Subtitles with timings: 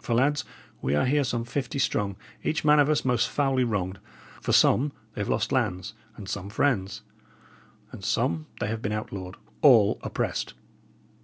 [0.00, 0.44] For, lads,
[0.80, 3.98] we are here some fifty strong, each man of us most foully wronged;
[4.40, 7.02] for some they have lost lands, and some friends;
[7.90, 10.54] and some they have been outlawed all oppressed!